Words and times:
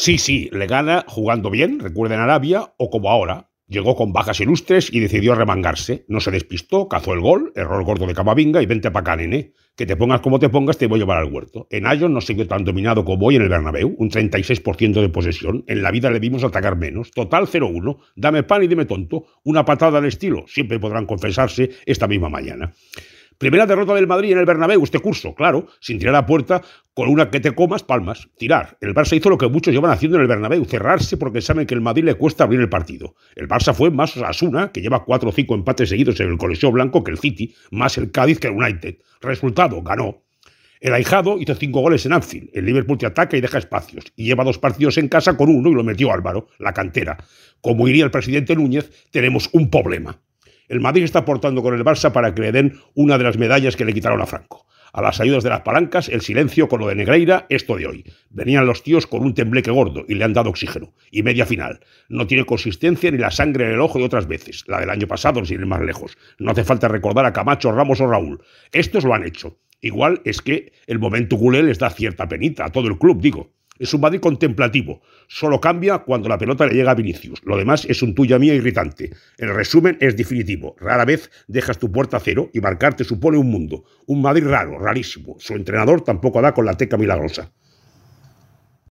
Sí, 0.00 0.16
sí, 0.16 0.48
le 0.52 0.68
gana 0.68 1.04
jugando 1.08 1.50
bien, 1.50 1.80
recuerden 1.80 2.20
Arabia, 2.20 2.72
o 2.76 2.88
como 2.88 3.10
ahora. 3.10 3.50
Llegó 3.66 3.96
con 3.96 4.12
bajas 4.12 4.38
ilustres 4.38 4.94
y 4.94 5.00
decidió 5.00 5.34
remangarse. 5.34 6.04
No 6.06 6.20
se 6.20 6.30
despistó, 6.30 6.86
cazó 6.86 7.14
el 7.14 7.20
gol, 7.20 7.50
error 7.56 7.82
gordo 7.82 8.06
de 8.06 8.14
Camavinga 8.14 8.62
y 8.62 8.66
vente 8.66 8.92
pa' 8.92 9.00
acá, 9.00 9.16
nene. 9.16 9.54
Que 9.76 9.86
te 9.86 9.96
pongas 9.96 10.20
como 10.20 10.38
te 10.38 10.50
pongas, 10.50 10.78
te 10.78 10.86
voy 10.86 10.98
a 10.98 11.02
llevar 11.02 11.18
al 11.18 11.32
huerto. 11.32 11.66
En 11.72 11.88
Ayo 11.88 12.08
no 12.08 12.20
siguió 12.20 12.46
tan 12.46 12.64
dominado 12.64 13.04
como 13.04 13.26
hoy 13.26 13.34
en 13.34 13.42
el 13.42 13.48
Bernabéu, 13.48 13.96
un 13.98 14.08
36% 14.08 15.00
de 15.00 15.08
posesión. 15.08 15.64
En 15.66 15.82
la 15.82 15.90
vida 15.90 16.12
le 16.12 16.20
vimos 16.20 16.44
atacar 16.44 16.76
menos. 16.76 17.10
Total 17.10 17.48
0-1. 17.48 17.98
Dame 18.14 18.44
pan 18.44 18.62
y 18.62 18.68
dime 18.68 18.84
tonto. 18.84 19.24
Una 19.42 19.64
patada 19.64 19.98
al 19.98 20.04
estilo. 20.04 20.44
Siempre 20.46 20.78
podrán 20.78 21.06
confesarse 21.06 21.70
esta 21.84 22.06
misma 22.06 22.28
mañana. 22.28 22.72
Primera 23.38 23.66
derrota 23.66 23.94
del 23.94 24.08
Madrid 24.08 24.32
en 24.32 24.38
el 24.38 24.46
Bernabéu 24.46 24.82
este 24.82 24.98
curso, 24.98 25.32
claro, 25.32 25.68
sin 25.78 26.00
tirar 26.00 26.16
a 26.16 26.26
puerta 26.26 26.60
con 26.98 27.10
una 27.10 27.30
que 27.30 27.38
te 27.38 27.54
comas, 27.54 27.84
palmas, 27.84 28.28
tirar. 28.38 28.76
El 28.80 28.92
Barça 28.92 29.16
hizo 29.16 29.30
lo 29.30 29.38
que 29.38 29.46
muchos 29.46 29.72
llevan 29.72 29.92
haciendo 29.92 30.16
en 30.16 30.22
el 30.22 30.26
Bernabéu, 30.26 30.64
cerrarse 30.64 31.16
porque 31.16 31.40
saben 31.40 31.64
que 31.64 31.74
el 31.74 31.80
Madrid 31.80 32.02
le 32.02 32.16
cuesta 32.16 32.42
abrir 32.42 32.58
el 32.58 32.68
partido. 32.68 33.14
El 33.36 33.46
Barça 33.46 33.72
fue 33.72 33.92
más 33.92 34.16
Asuna, 34.16 34.72
que 34.72 34.80
lleva 34.80 35.04
cuatro 35.04 35.28
o 35.28 35.32
cinco 35.32 35.54
empates 35.54 35.90
seguidos 35.90 36.18
en 36.18 36.30
el 36.30 36.38
Coliseo 36.38 36.72
Blanco, 36.72 37.04
que 37.04 37.12
el 37.12 37.18
City, 37.20 37.54
más 37.70 37.98
el 37.98 38.10
Cádiz 38.10 38.40
que 38.40 38.48
el 38.48 38.54
United. 38.54 38.96
Resultado, 39.20 39.80
ganó. 39.80 40.24
El 40.80 40.92
ahijado 40.92 41.38
hizo 41.38 41.54
cinco 41.54 41.82
goles 41.82 42.04
en 42.04 42.14
Anfield. 42.14 42.50
El 42.52 42.66
Liverpool 42.66 42.98
te 42.98 43.06
ataca 43.06 43.36
y 43.36 43.42
deja 43.42 43.58
espacios. 43.58 44.06
Y 44.16 44.24
lleva 44.24 44.42
dos 44.42 44.58
partidos 44.58 44.98
en 44.98 45.06
casa 45.06 45.36
con 45.36 45.50
uno 45.50 45.70
y 45.70 45.74
lo 45.74 45.84
metió 45.84 46.12
Álvaro, 46.12 46.48
la 46.58 46.72
cantera. 46.74 47.16
Como 47.60 47.86
diría 47.86 48.06
el 48.06 48.10
presidente 48.10 48.56
Núñez, 48.56 48.90
tenemos 49.12 49.50
un 49.52 49.70
problema. 49.70 50.20
El 50.66 50.80
Madrid 50.80 51.04
está 51.04 51.20
aportando 51.20 51.62
con 51.62 51.76
el 51.76 51.84
Barça 51.84 52.10
para 52.10 52.34
que 52.34 52.42
le 52.42 52.50
den 52.50 52.80
una 52.94 53.18
de 53.18 53.22
las 53.24 53.38
medallas 53.38 53.76
que 53.76 53.84
le 53.84 53.94
quitaron 53.94 54.20
a 54.20 54.26
Franco. 54.26 54.66
A 54.92 55.02
las 55.02 55.20
ayudas 55.20 55.44
de 55.44 55.50
las 55.50 55.60
palancas, 55.60 56.08
el 56.08 56.22
silencio 56.22 56.68
con 56.68 56.80
lo 56.80 56.88
de 56.88 56.94
Negreira, 56.94 57.46
esto 57.48 57.76
de 57.76 57.86
hoy. 57.86 58.04
Venían 58.30 58.66
los 58.66 58.82
tíos 58.82 59.06
con 59.06 59.22
un 59.22 59.34
tembleque 59.34 59.70
gordo 59.70 60.04
y 60.08 60.14
le 60.14 60.24
han 60.24 60.32
dado 60.32 60.50
oxígeno. 60.50 60.94
Y 61.10 61.22
media 61.22 61.46
final. 61.46 61.80
No 62.08 62.26
tiene 62.26 62.46
consistencia 62.46 63.10
ni 63.10 63.18
la 63.18 63.30
sangre 63.30 63.66
en 63.66 63.72
el 63.72 63.80
ojo 63.80 63.98
de 63.98 64.04
otras 64.04 64.26
veces. 64.26 64.64
La 64.66 64.80
del 64.80 64.90
año 64.90 65.06
pasado, 65.06 65.44
sin 65.44 65.60
ir 65.60 65.66
más 65.66 65.82
lejos. 65.82 66.16
No 66.38 66.52
hace 66.52 66.64
falta 66.64 66.88
recordar 66.88 67.26
a 67.26 67.32
Camacho, 67.32 67.72
Ramos 67.72 68.00
o 68.00 68.06
Raúl. 68.06 68.42
Estos 68.72 69.04
lo 69.04 69.14
han 69.14 69.24
hecho. 69.24 69.58
Igual 69.80 70.22
es 70.24 70.42
que 70.42 70.72
el 70.86 70.98
momento 70.98 71.38
culé 71.38 71.62
les 71.62 71.78
da 71.78 71.90
cierta 71.90 72.28
penita, 72.28 72.64
a 72.64 72.72
todo 72.72 72.88
el 72.88 72.98
club, 72.98 73.20
digo. 73.20 73.52
Es 73.78 73.94
un 73.94 74.00
Madrid 74.00 74.20
contemplativo. 74.20 75.00
Solo 75.28 75.60
cambia 75.60 75.98
cuando 75.98 76.28
la 76.28 76.38
pelota 76.38 76.66
le 76.66 76.74
llega 76.74 76.90
a 76.90 76.94
Vinicius. 76.94 77.40
Lo 77.44 77.56
demás 77.56 77.84
es 77.84 78.02
un 78.02 78.14
tuya 78.14 78.38
mía 78.38 78.54
irritante. 78.54 79.12
El 79.36 79.54
resumen 79.54 79.96
es 80.00 80.16
definitivo. 80.16 80.76
Rara 80.80 81.04
vez 81.04 81.30
dejas 81.46 81.78
tu 81.78 81.92
puerta 81.92 82.16
a 82.16 82.20
cero 82.20 82.50
y 82.52 82.60
marcarte 82.60 83.04
supone 83.04 83.38
un 83.38 83.50
mundo. 83.50 83.84
Un 84.06 84.22
Madrid 84.22 84.46
raro, 84.46 84.78
rarísimo. 84.78 85.36
Su 85.38 85.54
entrenador 85.54 86.02
tampoco 86.02 86.42
da 86.42 86.54
con 86.54 86.64
la 86.66 86.74
teca 86.74 86.96
milagrosa. 86.96 87.52